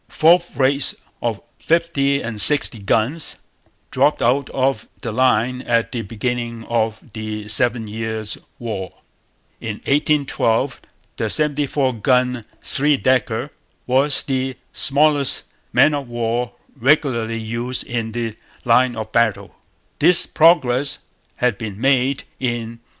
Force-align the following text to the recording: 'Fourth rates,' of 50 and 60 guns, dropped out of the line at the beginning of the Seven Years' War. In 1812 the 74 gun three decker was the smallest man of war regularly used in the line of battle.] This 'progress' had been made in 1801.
'Fourth 0.09 0.49
rates,' 0.55 0.95
of 1.21 1.39
50 1.59 2.23
and 2.23 2.41
60 2.41 2.79
guns, 2.79 3.35
dropped 3.91 4.19
out 4.19 4.49
of 4.49 4.87
the 5.01 5.11
line 5.11 5.61
at 5.61 5.91
the 5.91 6.01
beginning 6.01 6.63
of 6.63 6.99
the 7.13 7.47
Seven 7.47 7.87
Years' 7.87 8.35
War. 8.57 8.91
In 9.59 9.75
1812 9.85 10.81
the 11.17 11.29
74 11.29 11.93
gun 11.97 12.45
three 12.63 12.97
decker 12.97 13.51
was 13.85 14.23
the 14.23 14.55
smallest 14.73 15.43
man 15.71 15.93
of 15.93 16.07
war 16.07 16.53
regularly 16.75 17.37
used 17.39 17.83
in 17.85 18.13
the 18.13 18.35
line 18.65 18.95
of 18.95 19.11
battle.] 19.11 19.53
This 19.99 20.25
'progress' 20.25 20.97
had 21.35 21.59
been 21.59 21.79
made 21.79 22.23
in 22.39 22.79
1801. 22.79 22.79